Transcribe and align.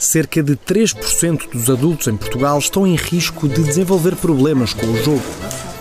Cerca 0.00 0.42
de 0.42 0.56
3% 0.56 1.50
dos 1.50 1.68
adultos 1.68 2.08
em 2.08 2.16
Portugal 2.16 2.58
estão 2.58 2.86
em 2.86 2.96
risco 2.96 3.46
de 3.46 3.62
desenvolver 3.62 4.16
problemas 4.16 4.72
com 4.72 4.86
o 4.86 4.96
jogo. 5.04 5.22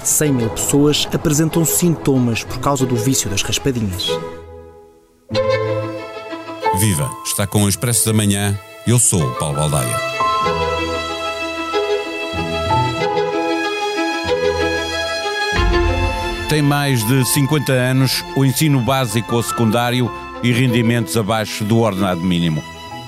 100 0.04 0.34
mil 0.34 0.50
pessoas 0.50 1.08
apresentam 1.14 1.64
sintomas 1.64 2.44
por 2.44 2.60
causa 2.60 2.86
do 2.86 2.98
vício 2.98 3.30
das 3.30 3.42
raspadinhas. 3.42 4.10
Viva! 6.82 7.10
Está 7.26 7.48
com 7.48 7.64
o 7.64 7.70
Expresso 7.70 8.08
da 8.08 8.14
Manhã. 8.14 8.60
Eu 8.86 9.00
sou 9.00 9.24
o 9.24 9.36
Paulo 9.36 9.56
Baldaia. 9.56 9.98
Tem 16.50 16.62
mais 16.62 17.08
de 17.08 17.24
50 17.24 17.72
anos, 17.72 18.26
o 18.36 18.44
ensino 18.44 18.82
básico 18.82 19.38
ou 19.38 19.44
secundário 19.44 20.12
e 20.44 20.52
rendimentos 20.52 21.16
abaixo 21.16 21.64
do 21.64 21.80
ordenado 21.80 22.20
mínimo. 22.20 22.62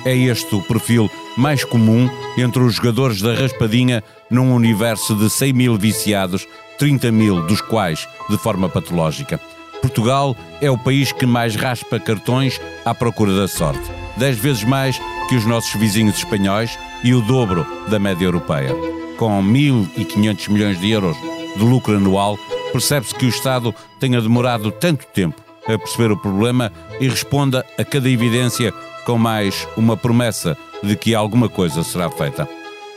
É 0.03 0.15
este 0.15 0.55
o 0.55 0.61
perfil 0.61 1.09
mais 1.37 1.63
comum 1.63 2.09
entre 2.37 2.61
os 2.61 2.75
jogadores 2.75 3.21
da 3.21 3.33
raspadinha 3.33 4.03
num 4.29 4.53
universo 4.53 5.15
de 5.15 5.29
100 5.29 5.53
mil 5.53 5.77
viciados, 5.77 6.47
30 6.79 7.11
mil 7.11 7.45
dos 7.45 7.61
quais 7.61 8.07
de 8.29 8.37
forma 8.37 8.67
patológica. 8.67 9.39
Portugal 9.81 10.35
é 10.61 10.69
o 10.69 10.77
país 10.77 11.11
que 11.11 11.25
mais 11.25 11.55
raspa 11.55 11.99
cartões 11.99 12.59
à 12.85 12.93
procura 12.93 13.35
da 13.35 13.47
sorte. 13.47 13.81
Dez 14.17 14.37
vezes 14.37 14.63
mais 14.63 14.99
que 15.27 15.35
os 15.35 15.45
nossos 15.45 15.73
vizinhos 15.73 16.17
espanhóis 16.17 16.77
e 17.03 17.13
o 17.13 17.21
dobro 17.21 17.65
da 17.87 17.99
média 17.99 18.25
europeia. 18.25 18.73
Com 19.17 19.41
1.500 19.43 20.49
milhões 20.49 20.79
de 20.79 20.89
euros 20.91 21.17
de 21.55 21.63
lucro 21.63 21.95
anual, 21.95 22.37
percebe-se 22.71 23.13
que 23.13 23.25
o 23.25 23.29
Estado 23.29 23.73
tenha 23.99 24.21
demorado 24.21 24.71
tanto 24.71 25.05
tempo 25.07 25.41
a 25.67 25.77
perceber 25.77 26.11
o 26.11 26.17
problema 26.17 26.71
e 26.99 27.07
responda 27.07 27.65
a 27.77 27.83
cada 27.83 28.09
evidência 28.09 28.73
com 29.05 29.17
mais 29.17 29.67
uma 29.75 29.97
promessa 29.97 30.57
de 30.83 30.95
que 30.95 31.15
alguma 31.15 31.49
coisa 31.49 31.83
será 31.83 32.09
feita. 32.09 32.47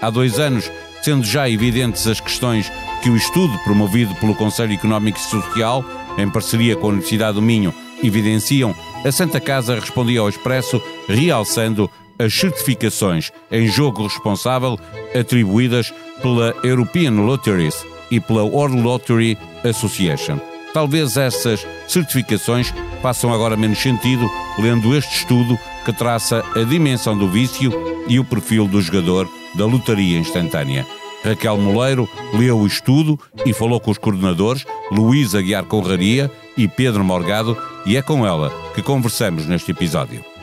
Há 0.01 0.11
dois 0.11 0.39
anos, 0.39 0.71
sendo 1.03 1.25
já 1.25 1.49
evidentes 1.49 2.07
as 2.07 2.21
questões 2.21 2.71
que 3.03 3.11
o 3.11 3.17
estudo 3.17 3.57
promovido 3.65 4.15
pelo 4.17 4.35
Conselho 4.35 4.73
Económico 4.73 5.19
e 5.19 5.23
Social, 5.23 5.85
em 6.19 6.29
parceria 6.29 6.77
com 6.77 6.87
a 6.87 6.91
Universidade 6.91 7.35
do 7.35 7.43
Minho, 7.43 7.75
evidenciam, 8.03 8.75
a 9.05 9.13
Santa 9.13 9.41
Casa 9.41 9.75
respondia 9.75 10.21
ao 10.21 10.29
Expresso 10.29 10.81
realçando 11.09 11.91
as 12.19 12.33
certificações 12.33 13.33
em 13.51 13.67
jogo 13.67 14.05
responsável 14.05 14.79
atribuídas 15.19 15.93
pela 16.23 16.55
European 16.63 17.13
Lotteries 17.13 17.85
e 18.11 18.21
pela 18.21 18.45
World 18.45 18.81
Lottery 18.81 19.37
Association. 19.65 20.39
Talvez 20.73 21.17
essas 21.17 21.67
certificações 21.87 22.73
façam 23.01 23.33
agora 23.33 23.57
menos 23.57 23.79
sentido 23.79 24.31
lendo 24.59 24.97
este 24.97 25.19
estudo 25.19 25.59
que 25.85 25.93
traça 25.93 26.45
a 26.57 26.63
dimensão 26.63 27.17
do 27.17 27.29
vício 27.29 27.73
e 28.09 28.19
o 28.19 28.25
perfil 28.25 28.67
do 28.67 28.81
jogador 28.81 29.29
da 29.55 29.67
lotaria 29.67 30.19
instantânea. 30.19 30.87
Raquel 31.25 31.57
Moleiro 31.57 32.09
leu 32.35 32.59
o 32.59 32.67
estudo 32.67 33.19
e 33.47 33.53
falou 33.53 33.81
com 33.81 33.91
os 33.91 33.99
coordenadores 33.99 34.67
Luís 34.91 35.35
Aguiar 35.35 35.65
Conraria 35.65 36.31
e 36.57 36.69
Pedro 36.69 37.03
Morgado 37.03 37.57
e 37.87 37.97
é 37.97 38.03
com 38.03 38.27
ela 38.27 38.53
que 38.75 38.83
conversamos 38.83 39.47
neste 39.47 39.71
episódio. 39.71 40.34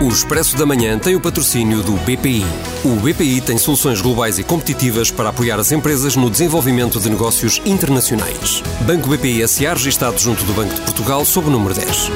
O 0.00 0.06
Expresso 0.06 0.56
da 0.56 0.64
Manhã 0.64 0.96
tem 0.96 1.16
o 1.16 1.20
patrocínio 1.20 1.82
do 1.82 1.94
BPI. 2.04 2.44
O 2.84 3.00
BPI 3.00 3.40
tem 3.40 3.58
soluções 3.58 4.00
globais 4.00 4.38
e 4.38 4.44
competitivas 4.44 5.10
para 5.10 5.30
apoiar 5.30 5.58
as 5.58 5.72
empresas 5.72 6.14
no 6.14 6.30
desenvolvimento 6.30 7.00
de 7.00 7.10
negócios 7.10 7.60
internacionais. 7.66 8.62
Banco 8.86 9.08
BPI 9.08 9.46
SA 9.48 9.74
registado 9.74 10.16
junto 10.16 10.44
do 10.44 10.52
Banco 10.52 10.72
de 10.72 10.82
Portugal 10.82 11.24
sob 11.24 11.48
o 11.48 11.50
número 11.50 11.74
10. 11.74 12.10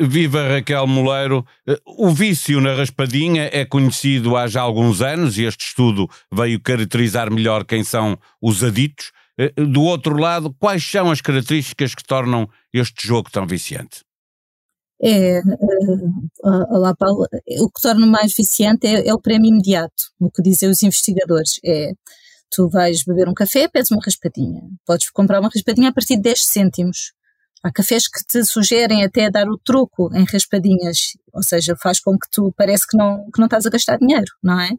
Viva 0.00 0.48
Raquel 0.48 0.88
Moleiro. 0.88 1.46
O 1.86 2.10
vício 2.10 2.60
na 2.60 2.74
raspadinha 2.74 3.50
é 3.52 3.64
conhecido 3.64 4.36
há 4.36 4.48
já 4.48 4.62
alguns 4.62 5.00
anos 5.00 5.38
e 5.38 5.44
este 5.44 5.64
estudo 5.64 6.10
veio 6.32 6.58
caracterizar 6.58 7.32
melhor 7.32 7.64
quem 7.64 7.84
são 7.84 8.18
os 8.40 8.64
aditos. 8.64 9.12
Do 9.56 9.82
outro 9.82 10.18
lado, 10.18 10.52
quais 10.58 10.84
são 10.84 11.08
as 11.08 11.20
características 11.20 11.94
que 11.94 12.02
tornam 12.02 12.50
este 12.74 13.06
jogo 13.06 13.30
tão 13.30 13.46
viciante? 13.46 14.02
É, 15.04 15.40
uh, 15.40 16.76
olá 16.76 16.94
Paulo, 16.94 17.26
o 17.58 17.70
que 17.70 17.80
torna 17.82 18.06
mais 18.06 18.32
viciante 18.36 18.86
é, 18.86 19.08
é, 19.08 19.12
o 19.12 19.20
prémio 19.20 19.48
imediato, 19.48 20.12
o 20.20 20.30
que 20.30 20.40
dizem 20.40 20.70
os 20.70 20.80
investigadores, 20.80 21.58
é 21.64 21.90
tu 22.48 22.68
vais 22.68 23.02
beber 23.02 23.28
um 23.28 23.34
café, 23.34 23.66
pedes 23.66 23.90
uma 23.90 24.00
raspadinha, 24.00 24.62
podes 24.86 25.10
comprar 25.10 25.40
uma 25.40 25.50
raspadinha 25.52 25.88
a 25.88 25.92
partir 25.92 26.16
de 26.16 26.22
10 26.22 26.44
cêntimos, 26.44 27.12
há 27.64 27.72
cafés 27.72 28.06
que 28.06 28.24
te 28.24 28.44
sugerem 28.44 29.02
até 29.04 29.28
dar 29.28 29.48
o 29.48 29.58
troco 29.58 30.08
em 30.14 30.24
raspadinhas, 30.24 31.16
ou 31.32 31.42
seja, 31.42 31.74
faz 31.82 31.98
com 31.98 32.16
que 32.16 32.28
tu 32.30 32.54
parece 32.56 32.86
que 32.86 32.96
não, 32.96 33.28
que 33.32 33.40
não 33.40 33.46
estás 33.46 33.66
a 33.66 33.70
gastar 33.70 33.98
dinheiro, 33.98 34.30
não 34.40 34.60
é? 34.60 34.70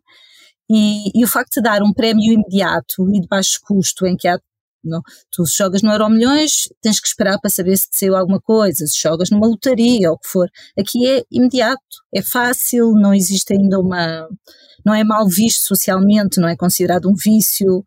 E, 0.69 1.19
e 1.19 1.25
o 1.25 1.28
facto 1.28 1.56
de 1.56 1.63
dar 1.63 1.83
um 1.83 1.91
prémio 1.91 2.31
imediato 2.31 3.09
e 3.13 3.19
de 3.19 3.28
baixo 3.28 3.59
custo, 3.62 4.07
em 4.07 4.16
que 4.16 4.29
há 4.29 4.39
não, 4.83 5.01
tu 5.31 5.45
jogas 5.45 5.81
no 5.81 5.91
Euro 5.91 6.09
Milhões, 6.09 6.69
tens 6.81 6.99
que 6.99 7.07
esperar 7.07 7.39
para 7.39 7.49
saber 7.49 7.77
se 7.77 7.88
saiu 7.91 8.16
alguma 8.16 8.41
coisa, 8.41 8.85
se 8.85 8.99
jogas 8.99 9.29
numa 9.29 9.47
lotaria 9.47 10.09
ou 10.09 10.16
o 10.16 10.19
que 10.19 10.27
for. 10.27 10.49
Aqui 10.77 11.07
é 11.07 11.23
imediato, 11.31 11.81
é 12.13 12.21
fácil, 12.21 12.91
não 12.94 13.13
existe 13.13 13.53
ainda 13.53 13.79
uma. 13.79 14.27
não 14.85 14.94
é 14.94 15.03
mal 15.03 15.27
visto 15.27 15.66
socialmente, 15.66 16.39
não 16.39 16.47
é 16.47 16.55
considerado 16.55 17.09
um 17.09 17.16
vício. 17.16 17.83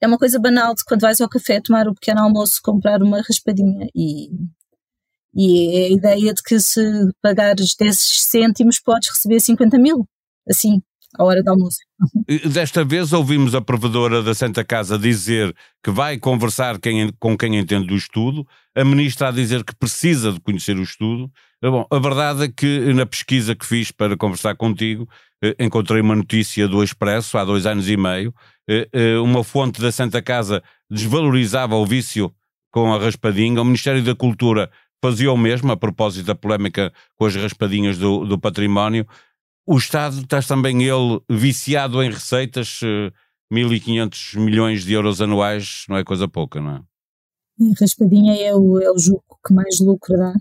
É 0.00 0.06
uma 0.06 0.18
coisa 0.18 0.38
banal 0.38 0.74
de 0.74 0.84
quando 0.84 1.00
vais 1.02 1.20
ao 1.20 1.28
café 1.28 1.60
tomar 1.60 1.88
o 1.88 1.94
pequeno 1.94 2.20
almoço, 2.20 2.60
comprar 2.62 3.02
uma 3.02 3.20
raspadinha 3.22 3.88
e. 3.94 4.30
E 5.34 5.76
é 5.76 5.86
a 5.86 5.90
ideia 5.90 6.34
de 6.34 6.42
que 6.42 6.58
se 6.58 6.80
pagares 7.22 7.74
10 7.76 7.96
cêntimos 7.98 8.80
podes 8.80 9.10
receber 9.10 9.40
50 9.40 9.78
mil. 9.78 10.06
Assim, 10.48 10.82
à 11.16 11.24
hora 11.24 11.42
do 11.42 11.50
almoço. 11.50 11.78
Desta 12.52 12.84
vez 12.84 13.12
ouvimos 13.12 13.54
a 13.54 13.60
provedora 13.60 14.22
da 14.22 14.34
Santa 14.34 14.64
Casa 14.64 14.98
dizer 14.98 15.54
que 15.82 15.90
vai 15.90 16.18
conversar 16.18 16.78
quem, 16.78 17.10
com 17.18 17.36
quem 17.36 17.56
entende 17.56 17.86
do 17.86 17.96
estudo, 17.96 18.46
a 18.76 18.84
ministra 18.84 19.28
a 19.28 19.30
dizer 19.30 19.64
que 19.64 19.74
precisa 19.74 20.32
de 20.32 20.40
conhecer 20.40 20.76
o 20.76 20.82
estudo. 20.82 21.30
Bom, 21.62 21.86
a 21.90 21.98
verdade 21.98 22.44
é 22.44 22.48
que 22.48 22.92
na 22.92 23.06
pesquisa 23.06 23.54
que 23.54 23.66
fiz 23.66 23.90
para 23.90 24.16
conversar 24.16 24.54
contigo, 24.54 25.08
eh, 25.42 25.56
encontrei 25.58 26.00
uma 26.00 26.14
notícia 26.14 26.68
do 26.68 26.82
Expresso 26.82 27.38
há 27.38 27.44
dois 27.44 27.66
anos 27.66 27.88
e 27.88 27.96
meio. 27.96 28.32
Eh, 28.68 28.88
eh, 28.92 29.18
uma 29.18 29.42
fonte 29.42 29.80
da 29.80 29.90
Santa 29.90 30.22
Casa 30.22 30.62
desvalorizava 30.90 31.74
o 31.74 31.86
vício 31.86 32.32
com 32.70 32.92
a 32.92 32.98
raspadinha. 32.98 33.60
O 33.60 33.64
Ministério 33.64 34.02
da 34.02 34.14
Cultura 34.14 34.70
fazia 35.02 35.32
o 35.32 35.36
mesmo 35.36 35.72
a 35.72 35.76
propósito 35.76 36.26
da 36.26 36.34
polémica 36.34 36.92
com 37.16 37.24
as 37.24 37.34
raspadinhas 37.34 37.98
do, 37.98 38.24
do 38.24 38.38
património. 38.38 39.06
O 39.70 39.76
Estado 39.76 40.20
está 40.22 40.40
também 40.40 40.82
ele 40.82 41.20
viciado 41.28 42.02
em 42.02 42.10
receitas, 42.10 42.80
1.500 43.52 44.34
eh, 44.34 44.40
milhões 44.40 44.82
de 44.82 44.94
euros 44.94 45.20
anuais, 45.20 45.84
não 45.90 45.98
é 45.98 46.02
coisa 46.02 46.26
pouca, 46.26 46.58
não 46.58 46.76
é? 46.76 46.82
Raspadinha 47.78 48.34
é 48.34 48.54
o, 48.54 48.80
é 48.80 48.90
o 48.90 48.98
jogo 48.98 49.22
que 49.46 49.52
mais 49.52 49.78
lucro 49.78 50.16
dá 50.16 50.32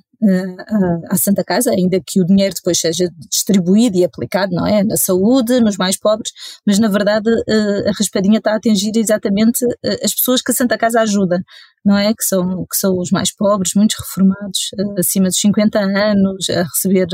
à 1.10 1.16
Santa 1.16 1.44
Casa, 1.44 1.72
ainda 1.72 2.02
que 2.06 2.20
o 2.20 2.26
dinheiro 2.26 2.56
depois 2.56 2.80
seja 2.80 3.10
distribuído 3.30 3.98
e 3.98 4.04
aplicado, 4.04 4.54
não 4.56 4.66
é? 4.66 4.84
Na 4.84 4.98
saúde, 4.98 5.60
nos 5.60 5.78
mais 5.78 5.98
pobres, 5.98 6.32
mas 6.66 6.80
na 6.80 6.88
verdade 6.88 7.30
uh, 7.30 7.90
a 7.90 7.92
raspadinha 7.98 8.40
está 8.40 8.54
a 8.54 8.56
atingir 8.56 8.92
exatamente 8.96 9.64
uh, 9.64 9.98
as 10.04 10.14
pessoas 10.16 10.42
que 10.42 10.52
a 10.52 10.56
Santa 10.56 10.78
Casa 10.78 11.02
ajuda, 11.02 11.44
não 11.86 11.98
é? 11.98 12.14
Que 12.14 12.24
são, 12.24 12.66
que 12.66 12.76
são 12.78 12.98
os 12.98 13.12
mais 13.12 13.34
pobres, 13.36 13.74
muitos 13.76 13.98
reformados, 14.00 14.72
acima 14.98 15.28
dos 15.28 15.40
50 15.40 15.80
anos, 15.80 16.50
a 16.50 16.64
receber 16.64 17.08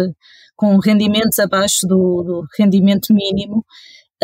com 0.56 0.78
rendimentos 0.78 1.40
abaixo 1.40 1.86
do, 1.88 2.24
do 2.24 2.48
rendimento 2.58 3.14
mínimo. 3.14 3.66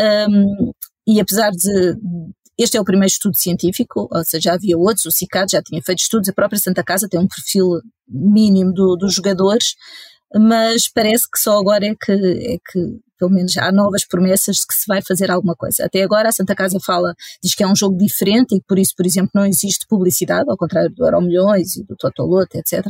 Um, 0.00 0.72
e 1.06 1.20
apesar 1.20 1.50
de. 1.50 1.96
Este 2.60 2.76
é 2.76 2.80
o 2.80 2.84
primeiro 2.84 3.10
estudo 3.10 3.38
científico, 3.38 4.06
ou 4.12 4.22
seja, 4.22 4.50
já 4.50 4.54
havia 4.54 4.76
outros, 4.76 5.06
o 5.06 5.10
CICAD 5.10 5.52
já 5.52 5.62
tinha 5.62 5.80
feito 5.82 6.00
estudos, 6.00 6.28
a 6.28 6.32
própria 6.34 6.58
Santa 6.58 6.84
Casa 6.84 7.08
tem 7.08 7.18
um 7.18 7.26
perfil 7.26 7.80
mínimo 8.06 8.70
do, 8.74 8.96
dos 8.96 9.14
jogadores, 9.14 9.76
mas 10.34 10.86
parece 10.86 11.24
que 11.30 11.38
só 11.38 11.58
agora 11.58 11.86
é 11.86 11.94
que, 11.94 12.12
é 12.12 12.58
que, 12.58 13.00
pelo 13.18 13.30
menos, 13.30 13.56
há 13.56 13.72
novas 13.72 14.04
promessas 14.04 14.56
de 14.56 14.66
que 14.66 14.74
se 14.74 14.86
vai 14.86 15.00
fazer 15.00 15.30
alguma 15.30 15.56
coisa. 15.56 15.86
Até 15.86 16.02
agora 16.02 16.28
a 16.28 16.32
Santa 16.32 16.54
Casa 16.54 16.78
fala, 16.84 17.14
diz 17.42 17.54
que 17.54 17.62
é 17.62 17.66
um 17.66 17.74
jogo 17.74 17.96
diferente 17.96 18.54
e 18.54 18.60
por 18.60 18.78
isso, 18.78 18.92
por 18.94 19.06
exemplo, 19.06 19.30
não 19.34 19.46
existe 19.46 19.86
publicidade, 19.88 20.50
ao 20.50 20.56
contrário 20.58 20.90
do 20.90 21.02
Euro 21.02 21.22
Milhões 21.22 21.76
e 21.76 21.82
do 21.82 21.96
Totolote, 21.96 22.58
etc 22.58 22.84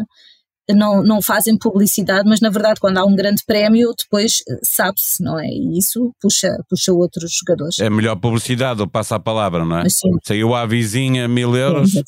não, 0.74 1.02
não 1.02 1.22
fazem 1.22 1.56
publicidade, 1.56 2.28
mas 2.28 2.40
na 2.40 2.50
verdade 2.50 2.80
quando 2.80 2.98
há 2.98 3.04
um 3.04 3.14
grande 3.14 3.42
prémio 3.46 3.92
depois 3.96 4.42
eh, 4.48 4.58
sabe-se, 4.62 5.22
não 5.22 5.38
é? 5.38 5.46
E 5.46 5.78
isso 5.78 6.12
puxa, 6.20 6.56
puxa 6.68 6.92
outros 6.92 7.32
jogadores. 7.32 7.78
É 7.78 7.90
melhor 7.90 8.16
publicidade 8.16 8.80
ou 8.80 8.88
passa 8.88 9.16
a 9.16 9.20
palavra, 9.20 9.64
não 9.64 9.78
é? 9.78 9.88
Sim. 9.88 10.10
Saiu 10.24 10.54
à 10.54 10.66
vizinha 10.66 11.28
mil 11.28 11.56
euros, 11.56 11.96
é, 11.96 12.02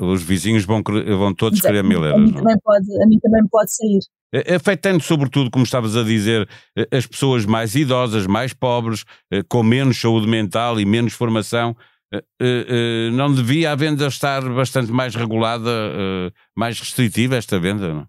os 0.00 0.22
vizinhos 0.22 0.64
vão, 0.64 0.82
vão 0.82 1.34
todos 1.34 1.60
querer 1.60 1.84
mil 1.84 2.04
euros. 2.04 2.20
A 2.20 2.24
mim, 2.24 2.30
é? 2.30 2.34
também 2.34 2.56
pode, 2.62 3.02
a 3.02 3.06
mim 3.06 3.18
também 3.20 3.42
pode 3.50 3.74
sair. 3.74 4.00
É, 4.34 4.56
afetando 4.56 5.00
sobretudo, 5.00 5.48
como 5.48 5.64
estavas 5.64 5.96
a 5.96 6.02
dizer, 6.02 6.48
eh, 6.76 6.88
as 6.90 7.06
pessoas 7.06 7.46
mais 7.46 7.76
idosas, 7.76 8.26
mais 8.26 8.52
pobres, 8.52 9.04
eh, 9.30 9.44
com 9.48 9.62
menos 9.62 10.00
saúde 10.00 10.26
mental 10.26 10.80
e 10.80 10.84
menos 10.84 11.12
formação, 11.12 11.76
não 13.12 13.34
devia 13.34 13.72
a 13.72 13.74
venda 13.74 14.06
estar 14.06 14.42
bastante 14.54 14.90
mais 14.90 15.14
regulada, 15.14 15.70
mais 16.56 16.78
restritiva, 16.78 17.36
esta 17.36 17.58
venda? 17.58 17.92
Não? 17.92 18.06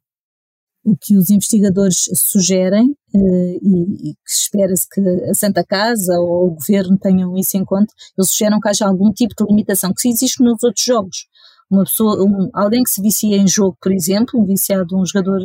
o 0.86 0.96
que 0.96 1.18
os 1.18 1.32
investigadores 1.32 2.08
sugerem 2.14 2.96
eh, 3.14 3.58
e, 3.62 4.14
que 4.14 4.32
espera-se 4.32 4.88
que 4.88 5.02
a 5.30 5.34
Santa 5.34 5.64
Casa 5.64 6.14
ou 6.20 6.48
o 6.48 6.52
Governo 6.52 6.98
tenham 7.00 7.36
isso 7.36 7.58
em 7.58 7.66
conta, 7.66 7.92
eles 8.16 8.30
sugerem 8.30 8.60
que 8.60 8.70
haja 8.70 8.86
algum 8.86 9.12
tipo 9.12 9.34
de 9.36 9.50
limitação 9.50 9.92
que 9.92 10.08
existe 10.08 10.44
nos 10.44 10.64
outros 10.64 10.86
jogos. 10.86 11.26
Uma 11.72 11.84
pessoa, 11.84 12.24
um, 12.24 12.50
alguém 12.54 12.84
que 12.84 12.92
se 12.92 13.02
vicia 13.02 13.36
em 13.36 13.48
jogo, 13.48 13.76
por 13.82 13.92
exemplo, 13.92 14.40
um 14.40 14.46
viciado, 14.46 14.96
um 14.96 15.04
jogador 15.04 15.42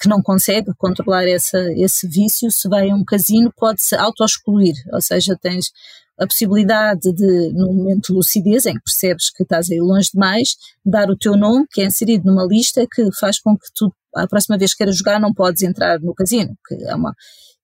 que 0.00 0.08
não 0.08 0.22
consegue 0.22 0.72
controlar 0.78 1.28
essa, 1.28 1.58
esse 1.74 2.08
vício, 2.08 2.50
se 2.50 2.68
vai 2.68 2.90
a 2.90 2.94
um 2.94 3.04
casino, 3.04 3.52
pode-se 3.56 3.94
auto-excluir, 3.94 4.74
ou 4.92 5.00
seja, 5.00 5.36
tens 5.40 5.70
a 6.18 6.26
possibilidade 6.26 7.12
de, 7.12 7.52
no 7.52 7.72
momento 7.72 8.08
de 8.08 8.12
lucidez, 8.12 8.66
em 8.66 8.74
que 8.74 8.82
percebes 8.84 9.30
que 9.30 9.42
estás 9.42 9.70
aí 9.70 9.80
longe 9.80 10.10
demais, 10.12 10.56
dar 10.84 11.10
o 11.10 11.16
teu 11.16 11.36
nome, 11.36 11.66
que 11.70 11.80
é 11.80 11.84
inserido 11.86 12.26
numa 12.26 12.46
lista 12.46 12.86
que 12.90 13.08
faz 13.18 13.38
com 13.38 13.56
que 13.56 13.66
tu 13.74 13.92
a 14.14 14.26
próxima 14.26 14.58
vez 14.58 14.72
que 14.72 14.78
queiras 14.78 14.96
jogar 14.96 15.20
não 15.20 15.32
podes 15.32 15.62
entrar 15.62 16.00
no 16.00 16.14
casino, 16.14 16.56
que 16.66 16.74
é 16.84 16.94
uma 16.94 17.14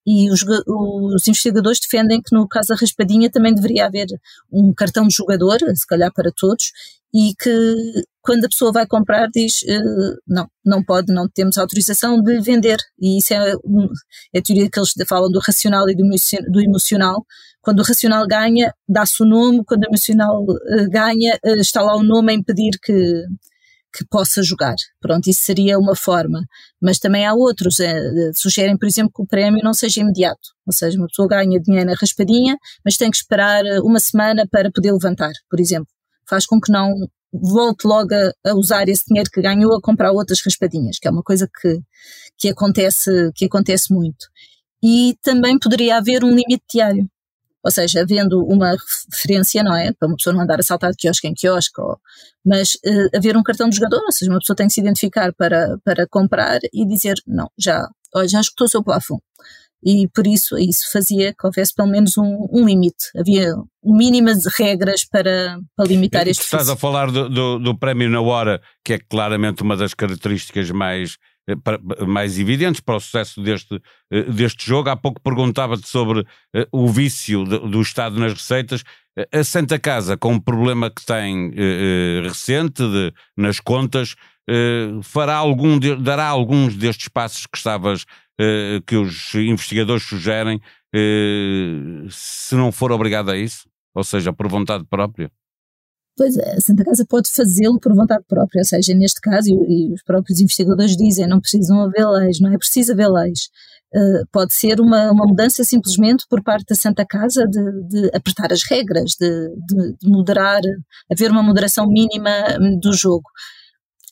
e 0.07 0.31
os, 0.31 0.43
os, 0.43 1.27
investigadores 1.27 1.81
defendem 1.81 2.23
que 2.23 2.33
no 2.33 2.47
caso 2.47 2.69
da 2.69 2.77
raspadinha 2.77 3.29
também 3.29 3.53
deveria 3.53 3.87
haver 3.87 4.07
um 4.53 4.73
cartão 4.73 5.09
de 5.09 5.15
jogador, 5.15 5.59
se 5.75 5.87
calhar 5.87 6.13
para 6.13 6.31
todos, 6.31 6.71
e 7.13 7.35
que 7.35 8.05
quando 8.23 8.45
a 8.45 8.49
pessoa 8.49 8.73
vai 8.73 8.87
comprar 8.87 9.29
diz 9.29 9.63
uh, 9.63 10.17
não, 10.27 10.49
não 10.65 10.85
pode, 10.85 11.13
não 11.13 11.29
temos 11.29 11.59
autorização 11.59 12.23
de 12.23 12.41
vender. 12.41 12.77
E 13.01 13.19
isso 13.19 13.35
é, 13.35 13.55
um, 13.65 13.89
é 14.33 14.39
a 14.39 14.43
teoria 14.43 14.71
que 14.71 14.79
eles 14.79 14.93
falam 15.09 15.31
do 15.31 15.41
racional 15.41 15.89
e 15.89 15.95
do, 15.97 16.05
do 16.51 16.61
emocional. 16.61 17.25
Quando 17.61 17.81
o 17.81 17.83
racional 17.83 18.27
ganha, 18.29 18.73
dá-se 18.89 19.23
o 19.23 19.27
nome, 19.27 19.65
quando 19.65 19.85
o 19.85 19.89
emocional 19.89 20.45
uh, 20.45 20.91
ganha, 20.91 21.39
uh, 21.45 21.57
está 21.57 21.83
lá 21.83 21.97
o 21.97 22.03
nome 22.03 22.33
a 22.33 22.35
impedir 22.37 22.79
que, 22.81 23.25
que 23.97 24.05
possa 24.11 24.43
jogar. 24.43 24.75
Pronto, 25.01 25.27
isso 25.29 25.43
seria 25.43 25.79
uma 25.79 25.97
forma. 25.97 26.45
Mas 26.81 26.99
também 26.99 27.25
há 27.25 27.33
outros, 27.33 27.81
é, 27.81 27.99
sugerem, 28.35 28.77
por 28.77 28.87
exemplo, 28.87 29.11
que 29.15 29.23
o 29.23 29.27
prémio 29.27 29.63
não 29.65 29.73
seja 29.73 30.01
imediato. 30.03 30.51
Ou 30.67 30.73
seja, 30.73 30.99
uma 30.99 31.07
pessoa 31.07 31.29
ganha 31.29 31.59
dinheiro 31.61 31.87
na 31.87 31.97
raspadinha, 31.99 32.57
mas 32.85 32.97
tem 32.97 33.11
que 33.11 33.17
esperar 33.17 33.65
eh, 33.65 33.81
uma 33.81 33.99
semana 34.01 34.47
para 34.51 34.71
poder 34.71 34.93
levantar, 34.93 35.33
por 35.49 35.61
exemplo. 35.61 35.89
Faz 36.29 36.45
com 36.45 36.61
que 36.61 36.71
não 36.71 36.93
volte 37.33 37.87
logo 37.87 38.13
a, 38.15 38.51
a 38.51 38.55
usar 38.55 38.89
esse 38.89 39.05
dinheiro 39.07 39.31
que 39.33 39.41
ganhou 39.41 39.75
a 39.75 39.81
comprar 39.81 40.13
outras 40.13 40.41
raspadinhas, 40.45 40.99
que 40.99 41.09
é 41.09 41.11
uma 41.11 41.23
coisa 41.23 41.49
que, 41.61 41.81
que, 42.39 42.49
acontece, 42.49 43.11
que 43.35 43.47
acontece 43.47 43.93
muito. 43.93 44.27
E 44.83 45.17
também 45.23 45.59
poderia 45.59 45.97
haver 45.97 46.25
um 46.25 46.31
limite 46.31 46.65
diário. 46.71 47.09
Ou 47.67 47.71
seja, 47.73 48.03
havendo 48.03 48.45
uma 48.45 48.77
referência, 49.13 49.61
não 49.65 49.75
é? 49.75 49.93
Para 49.93 50.07
uma 50.07 50.17
pessoa 50.17 50.33
não 50.33 50.43
andar 50.43 50.61
a 50.61 50.63
saltar 50.63 50.93
de 50.93 50.97
quiosque 50.97 51.27
em 51.27 51.35
quiosque, 51.35 51.81
ou, 51.81 51.99
mas 52.45 52.75
uh, 52.77 53.17
haver 53.17 53.37
um 53.37 53.43
cartão 53.43 53.69
de 53.69 53.75
jogador, 53.75 54.01
ou 54.05 54.13
seja, 54.13 54.31
uma 54.31 54.39
pessoa 54.39 54.57
tem 54.57 54.69
que 54.69 54.73
se 54.73 54.81
identificar 54.81 55.33
para, 55.35 55.77
para 55.85 56.07
comprar 56.07 56.61
e 56.73 56.87
dizer, 56.87 57.17
não, 57.27 57.51
já, 57.59 57.89
já 58.29 58.41
escutou 58.41 58.67
o 58.67 58.71
seu 58.71 58.85
plafond. 58.85 59.21
E 59.85 60.09
por 60.15 60.29
isso, 60.29 60.57
isso 60.57 60.93
fazia 60.93 61.35
que 61.35 61.45
houvesse 61.45 61.75
pelo 61.75 61.89
menos 61.89 62.17
um, 62.17 62.47
um 62.53 62.65
limite. 62.65 63.07
Havia 63.19 63.53
mínimas 63.85 64.45
regras 64.57 65.05
para, 65.05 65.59
para 65.77 65.87
limitar 65.87 66.29
este 66.29 66.45
Estás 66.45 66.69
a 66.69 66.77
falar 66.77 67.11
do, 67.11 67.29
do, 67.29 67.59
do 67.59 67.77
prémio 67.77 68.09
na 68.09 68.21
hora, 68.21 68.61
que 68.85 68.93
é 68.93 68.99
claramente 68.99 69.63
uma 69.63 69.77
das 69.77 69.93
características 69.93 70.71
mais 70.71 71.17
mais 72.07 72.39
evidentes 72.39 72.81
para 72.81 72.97
o 72.97 73.01
sucesso 73.01 73.41
deste, 73.43 73.81
eh, 74.11 74.23
deste 74.25 74.67
jogo. 74.67 74.89
Há 74.89 74.97
pouco 74.97 75.21
perguntava-te 75.21 75.89
sobre 75.89 76.27
eh, 76.55 76.67
o 76.73 76.89
vício 76.89 77.45
do 77.45 77.81
Estado 77.81 78.19
nas 78.19 78.33
receitas. 78.33 78.83
A 79.33 79.43
Santa 79.43 79.79
Casa, 79.79 80.17
com 80.17 80.35
um 80.35 80.41
problema 80.41 80.91
que 80.91 81.05
tem 81.05 81.51
recente 82.23 82.83
de, 82.83 83.15
nas 83.35 83.59
contas, 83.59 84.15
fará 85.03 85.37
algum 85.37 85.79
dará 85.79 86.27
alguns 86.27 86.77
destes 86.77 87.09
passos 87.09 87.47
que 87.47 87.57
estavas 87.57 88.05
que 88.87 88.95
os 88.95 89.35
investigadores 89.35 90.03
sugerem 90.03 90.61
se 92.11 92.55
não 92.55 92.71
for 92.71 92.93
obrigado 92.93 93.31
a 93.31 93.39
isso? 93.39 93.67
Ou 93.95 94.05
seja, 94.05 94.35
por 94.35 94.49
vontade 94.49 94.85
própria? 94.85 95.33
Pois 96.17 96.35
é, 96.39 96.55
a 96.57 96.61
Santa 96.61 96.83
Casa 96.83 97.05
pode 97.07 97.31
fazê-lo 97.31 97.79
por 97.79 97.95
vontade 97.95 98.25
própria, 98.27 98.61
ou 98.61 98.65
seja, 98.65 98.95
neste 98.95 99.21
caso, 99.21 99.51
e, 99.51 99.91
e, 99.91 99.93
os 99.93 100.03
próprios 100.03 100.41
investigadores 100.41 100.97
dizem, 100.97 101.27
não 101.27 101.41
precisam 101.41 101.83
haver 101.83 102.07
leis, 102.09 102.41
não 102.41 102.51
é 102.53 102.57
preciso 102.57 102.93
haver 102.93 103.09
leis. 103.09 103.51
Uh, 103.95 104.27
pode 104.33 104.55
ser 104.55 104.81
uma, 104.81 105.13
uma 105.13 105.27
mudança 105.27 105.63
simplesmente 105.63 106.25
por 106.29 106.43
parte 106.43 106.67
da 106.69 106.75
Santa 106.75 107.05
Casa 107.07 107.47
de, 107.47 107.83
de 107.89 108.11
apertar 108.15 108.53
as 108.53 108.63
regras, 108.65 109.13
de, 109.21 109.29
de, 109.67 109.97
de, 110.01 110.09
moderar, 110.09 110.61
haver 111.11 111.31
uma 111.31 111.43
moderação 111.43 111.87
mínima 111.87 112.31
hum, 112.61 112.79
do 112.81 112.93
jogo. 112.95 113.29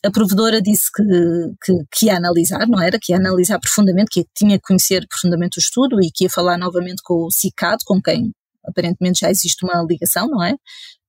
A 0.05 0.11
provedora 0.11 0.61
disse 0.61 0.91
que, 0.93 1.03
que, 1.63 1.73
que, 1.91 2.05
ia 2.05 2.17
analisar, 2.17 2.67
não 2.67 2.79
era? 2.81 2.99
Que 3.01 3.13
ia 3.13 3.17
analisar 3.17 3.59
profundamente, 3.59 4.09
que 4.11 4.25
tinha 4.35 4.57
que 4.57 4.67
conhecer 4.67 5.05
profundamente 5.07 5.57
o 5.57 5.61
estudo 5.61 5.99
e 6.01 6.11
que 6.13 6.25
ia 6.25 6.29
falar 6.29 6.57
novamente 6.57 7.01
com 7.03 7.25
o 7.25 7.31
CICAD, 7.31 7.83
com 7.85 7.99
quem 8.01 8.31
aparentemente 8.67 9.19
já 9.21 9.29
existe 9.29 9.63
uma 9.65 9.83
ligação, 9.83 10.27
não 10.27 10.43
é? 10.43 10.55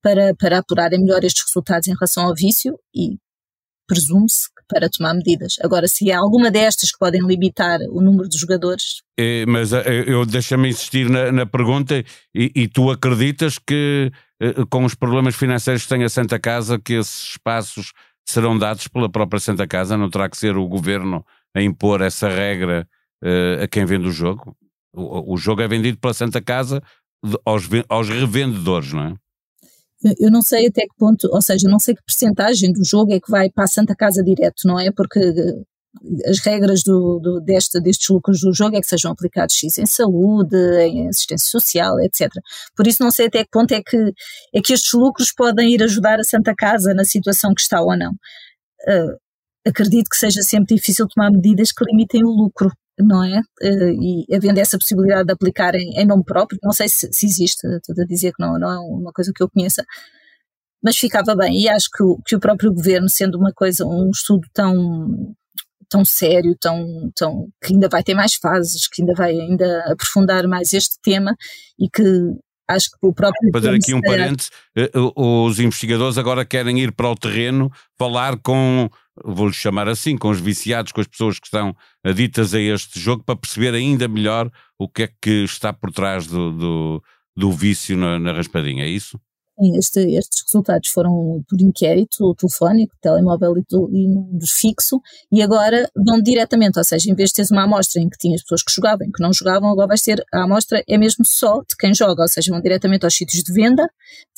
Para, 0.07 0.33
para 0.35 0.59
apurarem 0.59 1.01
melhor 1.01 1.21
estes 1.25 1.43
resultados 1.45 1.85
em 1.89 1.93
relação 1.93 2.27
ao 2.27 2.33
vício 2.33 2.79
e 2.95 3.17
presume-se 3.85 4.47
para 4.65 4.89
tomar 4.89 5.13
medidas. 5.13 5.55
Agora, 5.61 5.85
se 5.85 6.09
há 6.09 6.17
alguma 6.17 6.49
destas 6.49 6.91
que 6.91 6.97
podem 6.97 7.21
limitar 7.27 7.77
o 7.89 8.01
número 8.01 8.29
de 8.29 8.37
jogadores. 8.37 9.01
É, 9.19 9.45
mas 9.45 9.73
eh, 9.73 10.05
eu 10.07 10.25
deixa-me 10.25 10.69
insistir 10.69 11.09
na, 11.09 11.29
na 11.29 11.45
pergunta, 11.45 11.97
e, 12.33 12.51
e, 12.55 12.69
tu 12.69 12.89
acreditas 12.89 13.59
que 13.59 14.09
eh, 14.41 14.53
com 14.69 14.85
os 14.85 14.95
problemas 14.95 15.35
financeiros 15.35 15.83
que 15.83 15.89
tem 15.89 16.05
a 16.05 16.09
Santa 16.09 16.39
Casa, 16.39 16.79
que 16.79 16.93
esses 16.93 17.31
espaços 17.31 17.91
serão 18.25 18.57
dados 18.57 18.87
pela 18.87 19.09
própria 19.09 19.41
Santa 19.41 19.67
Casa? 19.67 19.97
Não 19.97 20.09
terá 20.09 20.29
que 20.29 20.37
ser 20.37 20.55
o 20.55 20.69
governo 20.69 21.25
a 21.53 21.61
impor 21.61 22.01
essa 22.01 22.29
regra 22.29 22.87
uh, 23.23 23.63
a 23.63 23.67
quem 23.67 23.83
vende 23.83 24.07
o 24.07 24.11
jogo? 24.11 24.55
O, 24.93 25.33
o 25.33 25.37
jogo 25.37 25.61
é 25.61 25.67
vendido 25.67 25.97
pela 25.97 26.13
Santa 26.13 26.41
Casa 26.41 26.81
aos, 27.45 27.67
aos 27.89 28.09
revendedores, 28.09 28.93
não 28.93 29.03
é? 29.03 29.13
Eu 30.19 30.29
não 30.29 30.41
sei 30.41 30.67
até 30.67 30.81
que 30.81 30.95
ponto, 30.97 31.27
ou 31.31 31.41
seja, 31.41 31.67
não 31.67 31.79
sei 31.79 31.95
que 31.95 32.03
percentagem 32.03 32.71
do 32.71 32.83
jogo 32.83 33.13
é 33.13 33.19
que 33.19 33.31
vai 33.31 33.49
para 33.49 33.63
a 33.63 33.67
Santa 33.67 33.95
Casa 33.95 34.23
direto, 34.23 34.61
não 34.65 34.79
é? 34.79 34.91
Porque 34.91 35.19
eh, 35.19 36.29
as 36.29 36.39
regras 36.39 36.83
do, 36.83 37.19
do, 37.19 37.41
deste, 37.41 37.79
destes 37.81 38.07
lucros 38.09 38.41
do 38.41 38.53
jogo 38.53 38.75
é 38.75 38.81
que 38.81 38.87
sejam 38.87 39.11
aplicados 39.11 39.55
X 39.55 39.77
em 39.79 39.85
saúde, 39.85 40.55
em 40.81 41.07
assistência 41.07 41.49
social, 41.49 41.99
etc. 42.01 42.29
Por 42.75 42.85
isso 42.85 43.03
não 43.03 43.09
sei 43.09 43.27
até 43.27 43.43
que 43.43 43.49
ponto 43.51 43.71
é 43.73 43.81
que, 43.81 44.13
é 44.53 44.61
que 44.61 44.73
estes 44.73 44.93
lucros 44.93 45.31
podem 45.31 45.73
ir 45.73 45.81
ajudar 45.83 46.19
a 46.19 46.23
Santa 46.23 46.53
Casa 46.55 46.93
na 46.93 47.03
situação 47.03 47.53
que 47.53 47.61
está 47.61 47.81
ou 47.81 47.97
não. 47.97 48.11
Uh, 48.11 49.17
acredito 49.67 50.09
que 50.09 50.17
seja 50.17 50.41
sempre 50.43 50.75
difícil 50.75 51.07
tomar 51.07 51.31
medidas 51.31 51.71
que 51.71 51.83
limitem 51.85 52.23
o 52.23 52.29
lucro, 52.29 52.71
não 52.99 53.23
é? 53.23 53.41
Eh, 53.61 53.93
e 53.93 54.35
havendo 54.35 54.59
essa 54.59 54.77
possibilidade 54.77 55.25
de 55.27 55.33
aplicar 55.33 55.75
em, 55.75 55.99
em 55.99 56.05
nome 56.05 56.23
próprio, 56.23 56.59
não 56.63 56.71
sei 56.71 56.89
se, 56.89 57.09
se 57.11 57.25
existe, 57.25 57.67
estou 57.67 58.03
a 58.03 58.05
dizer 58.07 58.33
que 58.33 58.43
não, 58.43 58.57
não 58.59 58.69
é 58.69 58.79
uma 58.79 59.11
coisa 59.11 59.31
que 59.35 59.43
eu 59.43 59.49
conheça, 59.49 59.85
mas 60.83 60.97
ficava 60.97 61.35
bem. 61.35 61.61
E 61.61 61.69
acho 61.69 61.89
que 61.91 62.03
o, 62.03 62.19
que 62.25 62.35
o 62.35 62.39
próprio 62.39 62.73
governo, 62.73 63.09
sendo 63.09 63.37
uma 63.37 63.51
coisa, 63.53 63.85
um 63.85 64.09
estudo 64.11 64.47
tão 64.53 65.35
tão 65.89 66.03
sério, 66.03 66.55
tão, 66.59 67.09
tão 67.15 67.47
que 67.63 67.73
ainda 67.73 67.87
vai 67.87 68.03
ter 68.03 68.13
mais 68.13 68.35
fases, 68.35 68.87
que 68.87 69.01
ainda 69.01 69.13
vai 69.15 69.31
ainda 69.31 69.85
aprofundar 69.91 70.45
mais 70.47 70.73
este 70.73 70.97
tema 71.01 71.33
e 71.79 71.89
que 71.89 72.03
acho 72.67 72.89
que 72.91 72.97
o 73.01 73.13
próprio. 73.13 73.51
Fazer 73.53 73.73
aqui 73.73 73.93
um 73.93 74.01
parênteses, 74.01 74.51
eh, 74.75 74.91
os 75.15 75.59
investigadores 75.59 76.17
agora 76.17 76.45
querem 76.45 76.79
ir 76.79 76.91
para 76.91 77.09
o 77.09 77.15
terreno 77.15 77.71
falar 77.97 78.37
com 78.37 78.89
vou-lhe 79.23 79.53
chamar 79.53 79.87
assim, 79.87 80.17
com 80.17 80.29
os 80.29 80.39
viciados, 80.39 80.91
com 80.91 81.01
as 81.01 81.07
pessoas 81.07 81.39
que 81.39 81.47
estão 81.47 81.75
aditas 82.03 82.53
a 82.53 82.59
este 82.59 82.99
jogo, 82.99 83.23
para 83.23 83.35
perceber 83.35 83.73
ainda 83.73 84.07
melhor 84.07 84.51
o 84.77 84.87
que 84.87 85.03
é 85.03 85.09
que 85.21 85.43
está 85.43 85.71
por 85.73 85.91
trás 85.91 86.27
do, 86.27 86.51
do, 86.51 87.03
do 87.35 87.51
vício 87.51 87.97
na, 87.97 88.19
na 88.19 88.31
raspadinha, 88.31 88.83
é 88.83 88.89
isso? 88.89 89.19
Este, 89.75 89.99
estes 90.11 90.43
resultados 90.45 90.89
foram 90.89 91.43
por 91.49 91.59
inquérito 91.59 92.35
telefónico, 92.35 92.95
telemóvel 93.01 93.57
e, 93.57 93.63
e 93.63 94.47
fixo, 94.47 95.01
e 95.31 95.41
agora 95.41 95.89
vão 95.95 96.21
diretamente, 96.21 96.77
ou 96.77 96.83
seja, 96.83 97.09
em 97.09 97.15
vez 97.15 97.29
de 97.29 97.35
teres 97.35 97.51
uma 97.51 97.63
amostra 97.63 97.99
em 97.99 98.07
que 98.07 98.17
tinhas 98.19 98.43
pessoas 98.43 98.61
que 98.61 98.71
jogavam 98.71 99.07
e 99.07 99.11
que 99.11 99.21
não 99.21 99.33
jogavam, 99.33 99.71
agora 99.71 99.87
vais 99.87 100.01
ter 100.01 100.23
a 100.31 100.43
amostra 100.43 100.83
é 100.87 100.97
mesmo 100.97 101.25
só 101.25 101.61
de 101.61 101.75
quem 101.75 101.91
joga, 101.93 102.21
ou 102.21 102.27
seja, 102.27 102.51
vão 102.51 102.61
diretamente 102.61 103.03
aos 103.03 103.15
sítios 103.15 103.41
de 103.41 103.51
venda, 103.51 103.89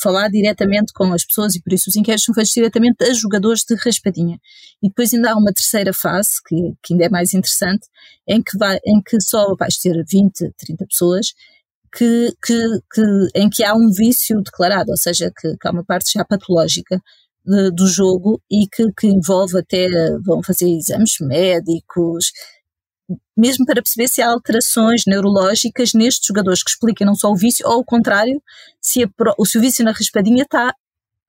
falar 0.02 0.30
diretamente 0.30 0.94
com 0.94 1.12
as 1.12 1.26
pessoas 1.26 1.54
e 1.56 1.62
por 1.62 1.74
isso 1.74 1.90
os 1.90 1.96
inquéritos 1.98 2.24
são 2.24 2.34
feitos 2.34 2.54
diretamente 2.54 3.04
a 3.04 3.14
jogadores 3.14 3.64
de 3.68 3.76
raspadinha. 3.76 4.40
E 4.82 4.88
depois 4.88 5.14
ainda 5.14 5.32
há 5.32 5.36
uma 5.36 5.52
terceira 5.52 5.92
fase, 5.94 6.42
que, 6.48 6.56
que 6.82 6.94
ainda 6.94 7.06
é 7.06 7.10
mais 7.10 7.34
interessante, 7.34 7.88
em 8.26 8.42
que, 8.42 8.58
vai, 8.58 8.80
em 8.86 9.02
que 9.02 9.20
só 9.20 9.54
vais 9.56 9.78
ter 9.78 10.02
20, 10.10 10.54
30 10.58 10.86
pessoas 10.86 11.34
que, 11.91 12.34
que, 12.43 12.79
que, 12.93 13.01
em 13.36 13.50
que 13.50 13.63
há 13.63 13.74
um 13.74 13.89
vício 13.91 14.41
declarado, 14.41 14.91
ou 14.91 14.98
seja, 14.98 15.31
que, 15.36 15.55
que 15.58 15.67
há 15.67 15.72
uma 15.72 15.84
parte 15.84 16.13
já 16.13 16.25
patológica 16.25 17.01
de, 17.46 17.72
do 17.72 17.88
jogo 17.88 18.41
e 18.50 18.67
que, 18.67 18.91
que 18.93 19.08
envolve 19.08 19.60
até, 19.60 19.88
vão 20.24 20.41
fazer 20.43 20.69
exames 20.69 21.15
médicos, 21.19 22.31
mesmo 23.36 23.65
para 23.65 23.81
perceber 23.81 24.08
se 24.08 24.22
há 24.22 24.29
alterações 24.29 25.03
neurológicas 25.08 25.93
nestes 25.93 26.27
jogadores 26.27 26.63
que 26.63 26.69
expliquem 26.72 27.08
não 27.08 27.15
só 27.15 27.31
o 27.31 27.36
vício, 27.36 27.65
ou 27.67 27.74
ao 27.74 27.86
contrário, 27.86 28.41
se, 28.81 29.03
a, 29.03 29.08
se 29.46 29.58
o 29.58 29.62
vício 29.62 29.84
na 29.84 29.91
raspadinha 29.91 30.43
está 30.43 30.74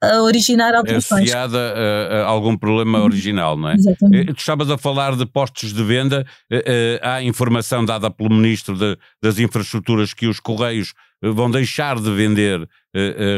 a 0.02 0.22
originar 0.22 0.74
alterações. 0.74 1.30
É 1.30 1.36
associada 1.36 1.58
a, 1.58 2.22
a, 2.22 2.26
algum 2.26 2.56
problema 2.56 2.98
uhum. 2.98 3.04
original, 3.04 3.56
não 3.56 3.68
é? 3.68 3.74
Exatamente. 3.74 4.30
Eh, 4.30 4.32
tu 4.32 4.38
estavas 4.38 4.70
a 4.70 4.78
falar 4.78 5.14
de 5.14 5.26
postos 5.26 5.72
de 5.72 5.82
venda, 5.82 6.26
eh, 6.50 6.64
eh, 6.66 7.00
há 7.02 7.22
informação 7.22 7.84
dada 7.84 8.10
pelo 8.10 8.30
Ministro 8.30 8.76
de, 8.76 8.96
das 9.22 9.38
Infraestruturas 9.38 10.14
que 10.14 10.26
os 10.26 10.40
Correios 10.40 10.94
vão 11.22 11.50
deixar 11.50 12.00
de 12.00 12.10
vender 12.10 12.66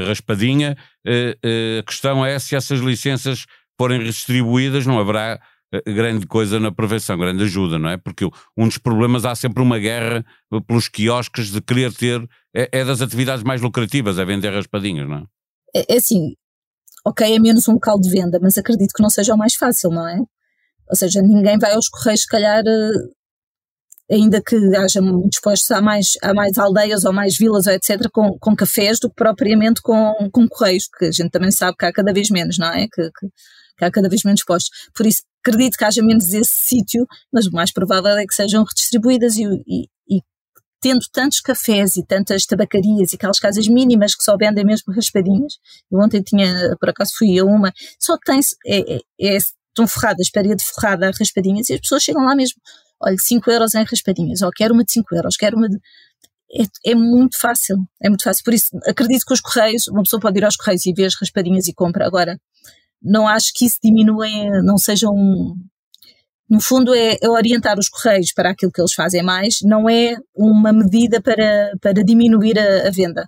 raspadinha. 0.07 0.76
A 1.04 1.83
questão 1.83 2.25
é 2.25 2.38
se 2.38 2.54
essas 2.54 2.78
licenças 2.78 3.45
forem 3.76 3.99
redistribuídas, 3.99 4.87
não 4.87 5.00
haverá 5.00 5.40
grande 5.85 6.25
coisa 6.25 6.61
na 6.61 6.71
prevenção, 6.71 7.19
grande 7.19 7.42
ajuda, 7.42 7.81
não 7.81 7.88
é? 7.88 7.97
Porque 7.97 8.25
um 8.57 8.69
dos 8.69 8.78
problemas 8.78 9.25
há 9.25 9.35
sempre 9.35 9.61
uma 9.61 9.81
guerra 9.81 10.25
pelos 10.64 10.88
quiosques 10.88 11.50
de 11.50 11.61
querer 11.61 11.92
ter, 11.92 12.25
é, 12.54 12.69
é 12.71 12.85
das 12.85 13.00
atividades 13.00 13.42
mais 13.42 13.61
lucrativas, 13.61 14.16
é 14.16 14.25
vender 14.25 14.50
raspadinhas, 14.50 15.09
não 15.09 15.16
é? 15.16 15.25
É, 15.75 15.95
é 15.95 15.97
assim, 15.97 16.35
ok, 17.05 17.35
é 17.35 17.39
menos 17.39 17.69
um 17.69 17.75
local 17.75 18.01
de 18.01 18.11
venda, 18.11 18.39
mas 18.41 18.57
acredito 18.59 18.93
que 18.95 19.03
não 19.03 19.11
seja 19.11 19.35
o 19.35 19.39
mais 19.39 19.55
fácil, 19.55 19.91
não 19.91 20.07
é? 20.09 20.19
Ou 20.89 20.97
seja, 20.97 21.23
ninguém 21.23 21.59
vai 21.59 21.73
aos 21.73 21.89
correios, 21.89 22.23
se 22.23 22.27
calhar, 22.27 22.63
eh, 22.67 24.15
ainda 24.15 24.43
que 24.43 24.57
haja 24.77 25.01
dispostos 25.29 25.71
a 25.71 25.81
mais, 25.81 26.15
a 26.23 26.35
mais 26.35 26.59
aldeias 26.59 27.05
ou 27.05 27.13
mais 27.13 27.37
vilas, 27.37 27.67
ou 27.67 27.73
etc., 27.73 28.09
com, 28.13 28.39
com 28.39 28.55
cafés, 28.55 28.99
do 29.01 29.09
que 29.09 29.17
propriamente 29.17 29.81
com, 29.83 30.13
com 30.31 30.47
correios, 30.49 30.89
que 30.99 31.07
a 31.07 31.11
gente 31.11 31.31
também 31.31 31.51
sabe 31.51 31.77
que 31.79 31.87
há 31.87 31.93
cada 31.93 32.13
vez 32.13 32.31
menos, 32.31 32.59
não 32.59 32.69
é? 32.69 32.87
Que, 32.93 33.03
que, 33.05 33.29
que 33.79 33.85
há 33.85 33.91
cada 33.91 34.09
vez 34.09 34.23
menos 34.23 34.45
postos. 34.45 34.71
Por 34.95 35.07
isso, 35.07 35.23
acredito 35.45 35.77
que 35.77 35.85
haja 35.85 36.03
menos 36.03 36.33
esse 36.35 36.51
sítio, 36.51 37.07
mas 37.33 37.47
o 37.47 37.53
mais 37.53 37.73
provável 37.73 38.17
é 38.17 38.27
que 38.27 38.35
sejam 38.35 38.65
redistribuídas 38.65 39.37
e, 39.37 39.45
e, 39.67 39.89
tendo 40.83 41.01
tantos 41.12 41.41
cafés 41.41 41.97
e 41.97 42.05
tantas 42.05 42.45
tabacarias 42.45 43.12
e 43.12 43.17
aquelas 43.17 43.39
casas 43.39 43.69
mínimas 43.69 44.17
que 44.17 44.25
só 44.25 44.37
vendem 44.37 44.65
mesmo 44.65 44.93
raspadinhas, 44.93 45.55
eu 45.91 46.01
ontem 46.01 46.21
tinha, 46.21 46.77
por 46.79 46.91
acaso 46.91 47.12
fui 47.17 47.39
a 47.39 47.45
uma, 47.45 47.73
só 48.01 48.19
tem, 48.19 48.41
é, 48.67 48.97
é, 48.97 49.01
é, 49.21 49.37
estão 49.37 49.87
forradas, 49.87 50.29
parede 50.29 50.65
forrada 50.65 51.09
a 51.09 51.12
raspadinhas 51.12 51.71
e 51.71 51.75
as 51.75 51.81
pessoas 51.81 52.03
chegam 52.03 52.25
lá 52.25 52.35
mesmo, 52.35 52.61
olha, 53.01 53.17
5 53.17 53.49
euros 53.49 53.75
em 53.77 53.85
raspadinhas, 53.85 54.43
ou 54.43 54.51
quero 54.51 54.75
uma 54.75 54.85
de 54.85 54.93
5 54.93 55.15
euros, 55.15 55.37
quero 55.37 55.57
uma 55.57 55.69
de... 55.69 55.79
É, 56.55 56.91
é, 56.91 56.95
muito 56.97 57.39
fácil, 57.39 57.77
é 58.03 58.09
muito 58.09 58.25
fácil, 58.25 58.43
por 58.45 58.53
isso 58.53 58.77
acredito 58.85 59.25
que 59.25 59.33
os 59.33 59.41
correios, 59.41 59.87
uma 59.87 60.03
pessoa 60.03 60.21
pode 60.21 60.39
ir 60.39 60.45
aos 60.45 60.57
correios 60.57 60.85
e 60.85 60.93
ver 60.93 61.07
as 61.07 61.15
raspadinhas 61.15 61.69
e 61.69 61.73
compra, 61.73 62.05
agora 62.07 62.39
não 63.01 63.27
acho 63.29 63.53
que 63.55 63.65
isso 63.65 63.79
diminua, 63.83 64.27
não 64.62 64.77
seja 64.77 65.09
um, 65.09 65.55
no 66.53 66.61
fundo, 66.61 66.95
é, 66.95 67.17
é, 67.23 67.31
orientar 67.31 67.79
os 67.79 67.89
correios 67.89 68.31
para 68.31 68.51
aquilo 68.51 68.71
que 68.71 68.79
eles 68.79 68.93
fazem 68.93 69.23
mais, 69.23 69.63
não 69.63 69.89
é 69.89 70.17
uma 70.37 70.71
medida 70.71 71.19
para, 71.19 71.73
para 71.81 72.05
diminuir 72.05 72.59
a, 72.59 72.89
a 72.89 72.91
venda. 72.91 73.27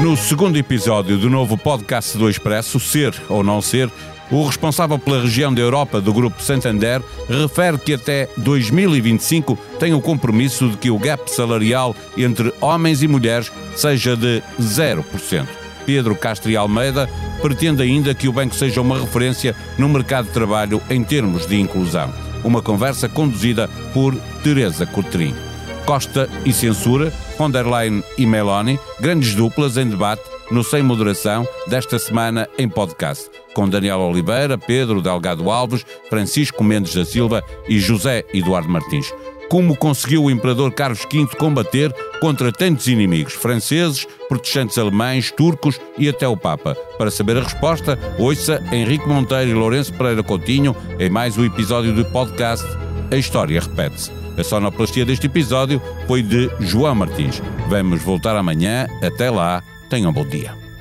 No 0.00 0.16
segundo 0.16 0.58
episódio 0.58 1.16
do 1.16 1.30
novo 1.30 1.56
podcast 1.56 2.18
do 2.18 2.28
Expresso, 2.28 2.80
Ser 2.80 3.14
ou 3.28 3.44
Não 3.44 3.62
Ser, 3.62 3.88
o 4.28 4.44
responsável 4.44 4.98
pela 4.98 5.22
região 5.22 5.54
da 5.54 5.60
Europa 5.60 6.00
do 6.00 6.12
Grupo 6.12 6.42
Santander 6.42 7.00
refere 7.28 7.78
que 7.78 7.94
até 7.94 8.28
2025 8.38 9.56
tem 9.78 9.94
o 9.94 10.00
compromisso 10.00 10.68
de 10.68 10.76
que 10.78 10.90
o 10.90 10.98
gap 10.98 11.30
salarial 11.30 11.94
entre 12.16 12.52
homens 12.60 13.04
e 13.04 13.06
mulheres 13.06 13.52
seja 13.76 14.16
de 14.16 14.42
0%. 14.60 15.61
Pedro 15.84 16.14
Castro 16.16 16.50
e 16.50 16.56
Almeida, 16.56 17.08
pretende 17.40 17.82
ainda 17.82 18.14
que 18.14 18.28
o 18.28 18.32
banco 18.32 18.54
seja 18.54 18.80
uma 18.80 18.98
referência 18.98 19.54
no 19.78 19.88
mercado 19.88 20.26
de 20.26 20.32
trabalho 20.32 20.80
em 20.88 21.02
termos 21.02 21.46
de 21.46 21.60
inclusão. 21.60 22.12
Uma 22.44 22.62
conversa 22.62 23.08
conduzida 23.08 23.68
por 23.92 24.14
Teresa 24.42 24.86
Coutrinho. 24.86 25.36
Costa 25.84 26.28
e 26.44 26.52
Censura, 26.52 27.12
von 27.36 27.50
der 27.50 27.66
Leyen 27.66 28.02
e 28.16 28.24
Meloni, 28.24 28.78
grandes 29.00 29.34
duplas 29.34 29.76
em 29.76 29.88
debate 29.88 30.22
no 30.50 30.62
Sem 30.62 30.82
Moderação 30.82 31.46
desta 31.66 31.98
semana 31.98 32.48
em 32.58 32.68
podcast, 32.68 33.30
com 33.54 33.68
Daniel 33.68 34.00
Oliveira, 34.00 34.58
Pedro 34.58 35.00
Delgado 35.00 35.50
Alves, 35.50 35.84
Francisco 36.08 36.62
Mendes 36.62 36.94
da 36.94 37.04
Silva 37.04 37.42
e 37.68 37.80
José 37.80 38.24
Eduardo 38.32 38.68
Martins 38.68 39.12
como 39.48 39.76
conseguiu 39.76 40.24
o 40.24 40.30
imperador 40.30 40.72
Carlos 40.72 41.06
V 41.12 41.26
combater 41.36 41.92
contra 42.20 42.52
tantos 42.52 42.86
inimigos 42.86 43.34
franceses, 43.34 44.06
protestantes 44.28 44.78
alemães, 44.78 45.30
turcos 45.30 45.80
e 45.98 46.08
até 46.08 46.26
o 46.26 46.36
Papa. 46.36 46.74
Para 46.96 47.10
saber 47.10 47.36
a 47.36 47.42
resposta, 47.42 47.98
ouça 48.18 48.62
Henrique 48.72 49.08
Monteiro 49.08 49.50
e 49.50 49.54
Lourenço 49.54 49.92
Pereira 49.94 50.22
Coutinho 50.22 50.74
em 50.98 51.10
mais 51.10 51.36
um 51.36 51.44
episódio 51.44 51.92
do 51.94 52.04
podcast 52.06 52.66
A 53.10 53.16
História 53.16 53.60
Repete-se. 53.60 54.10
A 54.38 54.42
sonoplastia 54.42 55.04
deste 55.04 55.26
episódio 55.26 55.80
foi 56.06 56.22
de 56.22 56.50
João 56.60 56.94
Martins. 56.94 57.42
Vamos 57.68 58.02
voltar 58.02 58.34
amanhã. 58.36 58.86
Até 59.02 59.30
lá. 59.30 59.62
Tenham 59.90 60.10
um 60.10 60.14
bom 60.14 60.24
dia. 60.24 60.71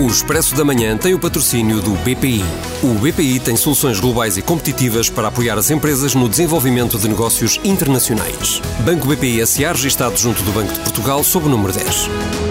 O 0.00 0.06
Expresso 0.06 0.54
da 0.54 0.64
Manhã 0.64 0.96
tem 0.96 1.12
o 1.12 1.18
patrocínio 1.18 1.80
do 1.80 1.90
BPI. 1.90 2.44
O 2.84 2.94
BPI 3.00 3.40
tem 3.40 3.56
soluções 3.56 3.98
globais 3.98 4.36
e 4.36 4.42
competitivas 4.42 5.10
para 5.10 5.26
apoiar 5.26 5.58
as 5.58 5.72
empresas 5.72 6.14
no 6.14 6.28
desenvolvimento 6.28 6.96
de 6.96 7.08
negócios 7.08 7.58
internacionais. 7.64 8.62
Banco 8.84 9.08
BPI 9.08 9.44
SA 9.44 9.72
registado 9.72 10.16
junto 10.16 10.40
do 10.44 10.52
Banco 10.52 10.72
de 10.72 10.78
Portugal 10.78 11.24
sob 11.24 11.46
o 11.46 11.48
número 11.48 11.72
10. 11.72 12.47